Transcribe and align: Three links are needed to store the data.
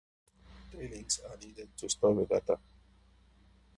Three 0.71 0.87
links 0.87 1.19
are 1.29 1.37
needed 1.37 1.77
to 1.77 1.87
store 1.87 2.15
the 2.15 2.25
data. 2.25 2.57